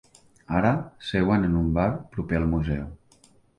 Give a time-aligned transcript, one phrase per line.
[0.59, 0.71] Ara
[1.09, 2.83] seuen en un bar proper al museu.